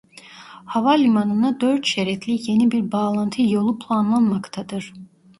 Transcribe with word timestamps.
Havalimanına 0.65 1.59
dört 1.59 1.85
şeritli 1.85 2.37
yeni 2.51 2.71
bir 2.71 2.91
bağlantı 2.91 3.41
yolu 3.41 3.79
planlanmaktadır. 3.79 4.93